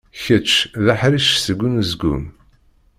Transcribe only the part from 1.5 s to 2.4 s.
unezgum.